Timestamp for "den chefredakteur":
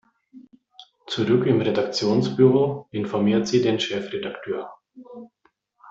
3.61-4.73